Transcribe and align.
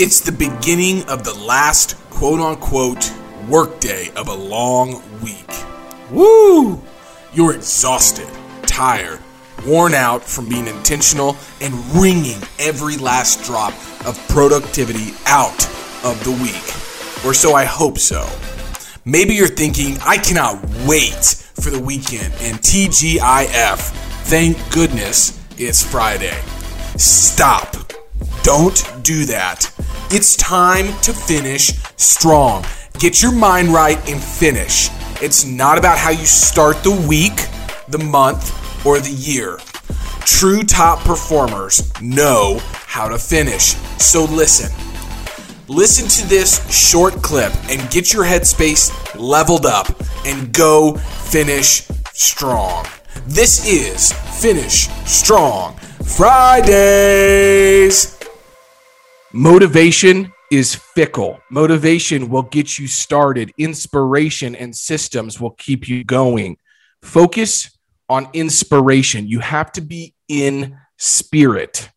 It's 0.00 0.20
the 0.20 0.30
beginning 0.30 1.02
of 1.08 1.24
the 1.24 1.34
last 1.34 1.96
quote 2.10 2.38
unquote 2.38 3.12
workday 3.48 4.10
of 4.14 4.28
a 4.28 4.32
long 4.32 5.02
week. 5.24 5.50
Woo! 6.12 6.80
You're 7.34 7.56
exhausted, 7.56 8.28
tired, 8.62 9.18
worn 9.66 9.94
out 9.94 10.22
from 10.22 10.48
being 10.48 10.68
intentional 10.68 11.36
and 11.60 11.74
wringing 11.96 12.40
every 12.60 12.96
last 12.96 13.42
drop 13.42 13.72
of 14.06 14.16
productivity 14.28 15.14
out 15.26 15.66
of 16.04 16.22
the 16.22 16.30
week. 16.30 17.26
Or 17.26 17.34
so 17.34 17.56
I 17.56 17.64
hope 17.64 17.98
so. 17.98 18.24
Maybe 19.04 19.34
you're 19.34 19.48
thinking, 19.48 19.98
I 20.06 20.18
cannot 20.18 20.64
wait 20.86 21.24
for 21.60 21.70
the 21.70 21.82
weekend 21.82 22.32
and 22.40 22.56
TGIF. 22.58 23.78
Thank 24.26 24.72
goodness 24.72 25.44
it's 25.58 25.82
Friday. 25.82 26.40
Stop. 26.96 27.74
Don't 28.44 29.02
do 29.02 29.24
that. 29.24 29.74
It's 30.10 30.36
time 30.36 30.86
to 31.02 31.12
finish 31.12 31.70
strong. 31.98 32.64
Get 32.98 33.20
your 33.20 33.30
mind 33.30 33.68
right 33.68 33.98
and 34.08 34.18
finish. 34.18 34.88
It's 35.20 35.44
not 35.44 35.76
about 35.76 35.98
how 35.98 36.08
you 36.08 36.24
start 36.24 36.82
the 36.82 36.92
week, 37.06 37.36
the 37.88 37.98
month, 37.98 38.86
or 38.86 39.00
the 39.00 39.10
year. 39.10 39.58
True 40.20 40.62
top 40.62 41.00
performers 41.00 41.92
know 42.00 42.58
how 42.86 43.06
to 43.08 43.18
finish. 43.18 43.74
So 43.98 44.24
listen. 44.24 44.72
Listen 45.68 46.08
to 46.08 46.26
this 46.26 46.66
short 46.74 47.22
clip 47.22 47.52
and 47.68 47.90
get 47.90 48.10
your 48.10 48.24
headspace 48.24 48.90
leveled 49.14 49.66
up 49.66 49.88
and 50.24 50.50
go 50.54 50.94
finish 50.94 51.86
strong. 52.14 52.86
This 53.26 53.66
is 53.66 54.10
Finish 54.40 54.88
Strong 55.04 55.76
Fridays. 56.16 56.78
Motivation 59.32 60.32
is 60.50 60.74
fickle. 60.74 61.40
Motivation 61.50 62.30
will 62.30 62.42
get 62.42 62.78
you 62.78 62.86
started. 62.86 63.52
Inspiration 63.58 64.56
and 64.56 64.74
systems 64.74 65.38
will 65.38 65.50
keep 65.50 65.86
you 65.86 66.02
going. 66.02 66.56
Focus 67.02 67.76
on 68.08 68.28
inspiration. 68.32 69.28
You 69.28 69.40
have 69.40 69.70
to 69.72 69.82
be 69.82 70.14
in 70.28 70.78
spirit. 70.96 71.90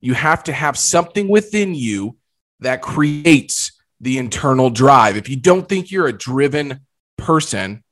You 0.00 0.14
have 0.14 0.42
to 0.44 0.52
have 0.52 0.76
something 0.76 1.28
within 1.28 1.74
you 1.74 2.16
that 2.60 2.82
creates 2.82 3.72
the 4.00 4.18
internal 4.18 4.68
drive. 4.68 5.16
If 5.16 5.28
you 5.28 5.36
don't 5.36 5.68
think 5.68 5.92
you're 5.92 6.08
a 6.08 6.12
driven 6.12 6.80
person, 7.16 7.84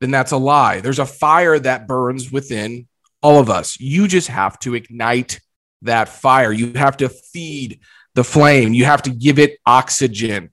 then 0.00 0.12
that's 0.12 0.32
a 0.32 0.36
lie. 0.36 0.80
There's 0.80 1.00
a 1.00 1.06
fire 1.06 1.58
that 1.58 1.88
burns 1.88 2.30
within 2.30 2.86
all 3.22 3.40
of 3.40 3.50
us. 3.50 3.80
You 3.80 4.06
just 4.06 4.28
have 4.28 4.58
to 4.60 4.74
ignite 4.74 5.40
that 5.82 6.08
fire. 6.08 6.52
You 6.52 6.72
have 6.74 6.96
to 6.98 7.08
feed 7.08 7.80
the 8.14 8.24
flame. 8.24 8.72
You 8.74 8.84
have 8.84 9.02
to 9.02 9.10
give 9.10 9.38
it 9.38 9.58
oxygen. 9.64 10.50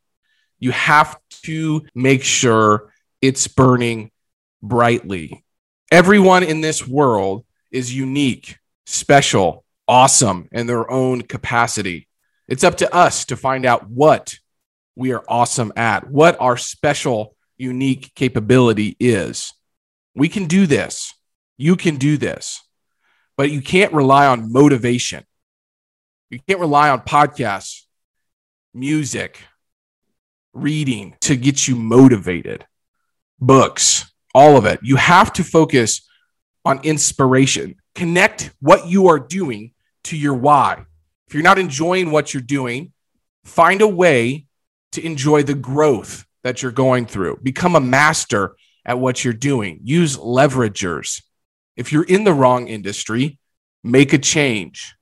You 0.60 0.72
have 0.72 1.18
to 1.44 1.86
make 1.94 2.24
sure 2.24 2.94
it's 3.22 3.48
burning 3.48 4.12
brightly. 4.62 5.44
Everyone 5.92 6.44
in 6.44 6.62
this 6.62 6.88
world 6.88 7.46
is 7.72 7.96
unique, 7.96 8.58
special, 8.86 9.64
awesome 9.88 10.48
in 10.52 10.68
their 10.68 10.90
own 10.90 11.22
capacity. 11.22 12.08
It's 12.48 12.64
up 12.64 12.78
to 12.78 12.94
us 12.94 13.26
to 13.26 13.38
find 13.38 13.66
out 13.66 13.90
what 13.90 14.36
we 14.96 15.12
are 15.12 15.24
awesome 15.28 15.74
at, 15.76 16.10
what 16.10 16.40
our 16.40 16.58
special, 16.58 17.36
unique 17.58 18.14
capability 18.16 18.96
is. 19.00 19.54
We 20.16 20.30
can 20.30 20.46
do 20.46 20.68
this. 20.68 21.14
You 21.58 21.76
can 21.76 21.96
do 21.96 22.18
this 22.18 22.65
but 23.38 23.52
you 23.52 23.62
can't 23.62 23.94
rely 23.94 24.28
on 24.28 24.52
motivation. 24.52 25.24
You 26.30 26.40
can't 26.48 26.60
rely 26.60 26.90
on 26.90 27.02
podcasts, 27.02 27.84
music, 28.74 29.40
reading 30.54 31.16
to 31.22 31.36
get 31.36 31.68
you 31.68 31.76
motivated, 31.76 32.66
books, 33.40 34.12
all 34.34 34.58
of 34.58 34.66
it. 34.66 34.80
You 34.82 34.96
have 34.96 35.34
to 35.34 35.44
focus 35.44 36.08
on 36.64 36.80
inspiration. 36.84 37.76
Connect 37.94 38.52
what 38.60 38.88
you 38.88 39.08
are 39.08 39.20
doing 39.20 39.74
to 40.06 40.18
your 40.18 40.34
why. 40.34 40.86
If 41.28 41.34
you're 41.34 41.44
not 41.44 41.60
enjoying 41.60 42.12
what 42.12 42.34
you're 42.34 42.42
doing, 42.42 42.94
find 43.44 43.82
a 43.82 43.88
way 43.88 44.48
to 44.94 45.06
enjoy 45.06 45.44
the 45.44 45.54
growth 45.54 46.26
that 46.44 46.62
you're 46.62 46.72
going 46.72 47.06
through. 47.06 47.40
Become 47.44 47.76
a 47.76 47.80
master 47.80 48.56
at 48.86 49.00
what 49.00 49.24
you're 49.24 49.34
doing. 49.34 49.80
Use 49.84 50.18
leveragers. 50.18 51.22
If 51.76 51.92
you're 51.92 52.04
in 52.04 52.24
the 52.24 52.34
wrong 52.34 52.68
industry, 52.68 53.40
make 53.84 54.14
a 54.14 54.18
change. 54.18 54.96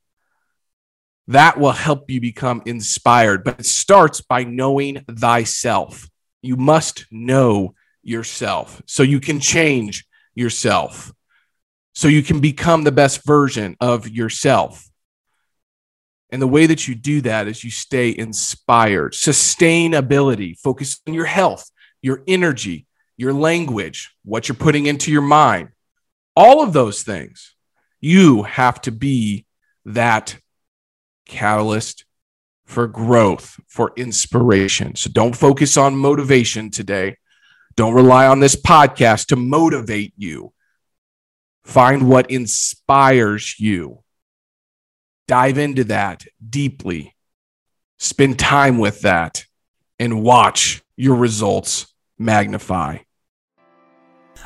That 1.28 1.60
will 1.60 1.72
help 1.72 2.10
you 2.10 2.20
become 2.20 2.62
inspired, 2.66 3.44
but 3.44 3.60
it 3.60 3.66
starts 3.66 4.22
by 4.22 4.44
knowing 4.44 5.06
thyself. 5.10 6.10
You 6.42 6.58
must 6.58 7.06
know 7.10 7.76
yourself 8.02 8.82
so 8.86 9.04
you 9.04 9.22
can 9.22 9.40
change 9.40 10.06
yourself, 10.36 11.14
so 11.94 12.08
you 12.08 12.24
can 12.24 12.42
become 12.42 12.84
the 12.84 12.92
best 12.92 13.26
version 13.26 13.78
of 13.80 14.10
yourself. 14.10 14.90
And 16.30 16.42
the 16.42 16.48
way 16.48 16.66
that 16.66 16.88
you 16.88 16.96
do 16.96 17.22
that 17.22 17.48
is 17.48 17.64
you 17.64 17.70
stay 17.70 18.14
inspired. 18.18 19.14
Sustainability, 19.14 20.58
focus 20.58 21.00
on 21.08 21.14
your 21.14 21.26
health, 21.26 21.70
your 22.02 22.24
energy, 22.28 22.88
your 23.18 23.34
language, 23.34 24.16
what 24.26 24.50
you're 24.50 24.56
putting 24.56 24.88
into 24.88 25.12
your 25.12 25.22
mind. 25.22 25.70
All 26.36 26.64
of 26.64 26.74
those 26.74 27.04
things. 27.04 27.56
You 28.02 28.44
have 28.44 28.82
to 28.82 28.92
be 28.92 29.46
that 29.86 30.38
catalyst 31.26 32.06
for 32.66 32.88
growth, 32.88 33.60
for 33.68 33.94
inspiration. 33.96 34.96
So 34.96 35.10
don't 35.12 35.36
focus 35.36 35.78
on 35.78 35.96
motivation 35.96 36.70
today. 36.70 37.18
Don't 37.76 37.94
rely 37.94 38.28
on 38.28 38.40
this 38.40 38.56
podcast 38.56 39.28
to 39.28 39.36
motivate 39.36 40.14
you. 40.18 40.54
Find 41.64 42.10
what 42.10 42.30
inspires 42.30 43.56
you. 43.60 44.04
Dive 45.28 45.58
into 45.58 45.86
that 45.86 46.26
deeply. 46.48 47.16
Spend 48.00 48.38
time 48.38 48.78
with 48.78 49.02
that 49.02 49.46
and 49.98 50.24
watch 50.24 50.84
your 50.98 51.16
results 51.16 51.94
magnify. 52.18 52.98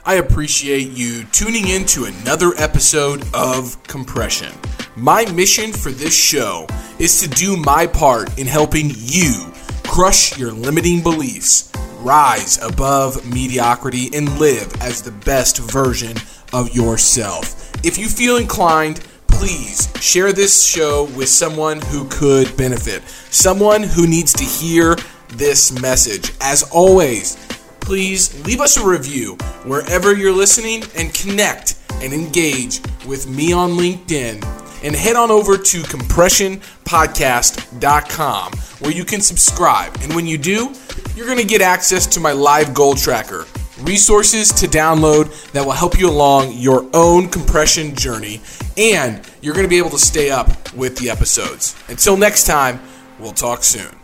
I 0.07 0.13
appreciate 0.13 0.91
you 0.91 1.25
tuning 1.33 1.67
in 1.67 1.85
to 1.87 2.05
another 2.05 2.53
episode 2.57 3.25
of 3.33 3.83
Compression. 3.83 4.53
My 4.95 5.25
mission 5.33 5.73
for 5.73 5.91
this 5.91 6.17
show 6.17 6.65
is 6.97 7.19
to 7.19 7.27
do 7.27 7.57
my 7.57 7.87
part 7.87 8.39
in 8.39 8.47
helping 8.47 8.89
you 8.95 9.51
crush 9.83 10.37
your 10.37 10.53
limiting 10.53 11.03
beliefs, 11.03 11.73
rise 11.99 12.57
above 12.63 13.27
mediocrity, 13.33 14.09
and 14.13 14.39
live 14.39 14.73
as 14.81 15.01
the 15.01 15.11
best 15.11 15.57
version 15.57 16.15
of 16.53 16.73
yourself. 16.73 17.69
If 17.83 17.97
you 17.97 18.07
feel 18.07 18.37
inclined, 18.37 19.05
please 19.27 19.91
share 19.99 20.31
this 20.31 20.65
show 20.65 21.09
with 21.17 21.27
someone 21.27 21.81
who 21.81 22.07
could 22.07 22.55
benefit, 22.55 23.03
someone 23.29 23.83
who 23.83 24.07
needs 24.07 24.31
to 24.31 24.45
hear 24.45 24.95
this 25.27 25.77
message. 25.81 26.31
As 26.39 26.63
always, 26.71 27.35
please 27.87 28.45
leave 28.45 28.59
us 28.59 28.75
a 28.75 28.85
review 28.85 29.37
wherever 29.63 30.13
you're 30.13 30.33
listening 30.33 30.83
and 30.97 31.13
connect 31.13 31.75
and 32.01 32.11
engage 32.11 32.81
with 33.07 33.29
me 33.29 33.53
on 33.53 33.69
LinkedIn. 33.71 34.43
And 34.83 34.93
head 34.93 35.15
on 35.15 35.31
over 35.31 35.57
to 35.57 35.81
compressionpodcast.com 35.83 38.51
where 38.79 38.91
you 38.91 39.05
can 39.05 39.21
subscribe. 39.21 39.95
And 40.01 40.13
when 40.13 40.27
you 40.27 40.37
do, 40.37 40.73
you're 41.15 41.27
going 41.27 41.39
to 41.39 41.45
get 41.45 41.61
access 41.61 42.05
to 42.07 42.19
my 42.19 42.33
live 42.33 42.73
goal 42.73 42.93
tracker, 42.93 43.45
resources 43.79 44.51
to 44.51 44.67
download 44.67 45.49
that 45.53 45.65
will 45.65 45.71
help 45.71 45.97
you 45.97 46.09
along 46.09 46.57
your 46.57 46.85
own 46.93 47.29
compression 47.29 47.95
journey, 47.95 48.41
and 48.75 49.21
you're 49.41 49.53
going 49.53 49.65
to 49.65 49.69
be 49.69 49.77
able 49.77 49.91
to 49.91 49.97
stay 49.97 50.29
up 50.29 50.73
with 50.73 50.97
the 50.97 51.09
episodes. 51.09 51.73
Until 51.87 52.17
next 52.17 52.45
time, 52.45 52.81
we'll 53.17 53.31
talk 53.31 53.63
soon. 53.63 53.95